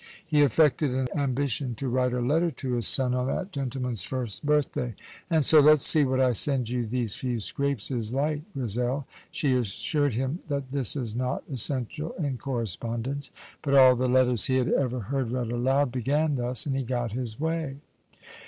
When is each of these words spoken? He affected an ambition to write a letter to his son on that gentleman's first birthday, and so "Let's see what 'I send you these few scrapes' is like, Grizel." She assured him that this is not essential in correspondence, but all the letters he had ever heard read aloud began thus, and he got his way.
He 0.25 0.41
affected 0.41 0.89
an 0.95 1.07
ambition 1.15 1.75
to 1.75 1.87
write 1.87 2.11
a 2.11 2.21
letter 2.21 2.49
to 2.49 2.73
his 2.73 2.87
son 2.87 3.13
on 3.13 3.27
that 3.27 3.51
gentleman's 3.51 4.01
first 4.01 4.43
birthday, 4.43 4.95
and 5.29 5.45
so 5.45 5.59
"Let's 5.59 5.85
see 5.85 6.03
what 6.05 6.19
'I 6.19 6.31
send 6.31 6.69
you 6.69 6.87
these 6.87 7.13
few 7.13 7.39
scrapes' 7.39 7.91
is 7.91 8.11
like, 8.11 8.41
Grizel." 8.55 9.05
She 9.29 9.53
assured 9.53 10.13
him 10.13 10.39
that 10.47 10.71
this 10.71 10.95
is 10.95 11.15
not 11.15 11.43
essential 11.53 12.13
in 12.13 12.39
correspondence, 12.39 13.29
but 13.61 13.75
all 13.75 13.95
the 13.95 14.07
letters 14.09 14.45
he 14.45 14.55
had 14.55 14.69
ever 14.69 15.01
heard 15.01 15.29
read 15.29 15.51
aloud 15.51 15.91
began 15.91 16.33
thus, 16.33 16.65
and 16.65 16.75
he 16.75 16.81
got 16.83 17.11
his 17.11 17.39
way. 17.39 17.75